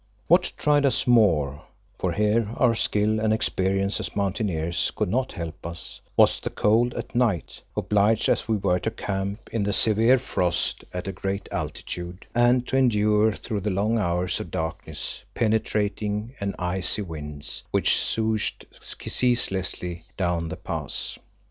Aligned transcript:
What 0.25 0.51
tried 0.57 0.83
us 0.83 1.05
more 1.05 1.61
for 1.99 2.11
here 2.13 2.47
our 2.57 2.73
skill 2.73 3.19
and 3.19 3.31
experience 3.31 3.99
as 3.99 4.15
mountaineers 4.15 4.89
could 4.95 5.09
not 5.11 5.33
help 5.33 5.63
us 5.63 6.01
was 6.17 6.39
the 6.39 6.49
cold 6.49 6.95
at 6.95 7.13
night, 7.13 7.61
obliged 7.77 8.27
as 8.27 8.47
we 8.47 8.57
were 8.57 8.79
to 8.79 8.89
camp 8.89 9.47
in 9.53 9.61
the 9.61 9.71
severe 9.73 10.17
frost 10.17 10.83
at 10.91 11.07
a 11.07 11.11
great 11.11 11.47
altitude, 11.51 12.25
and 12.33 12.67
to 12.69 12.77
endure 12.77 13.31
through 13.33 13.61
the 13.61 13.69
long 13.69 13.99
hours 13.99 14.39
of 14.39 14.49
darkness 14.49 15.21
penetrating 15.35 16.33
and 16.39 16.55
icy 16.57 17.03
winds, 17.03 17.61
which 17.69 17.95
soughed 17.99 18.65
ceaselessly 18.81 20.05
down 20.17 20.49
the 20.49 20.57
pass. 20.57 21.19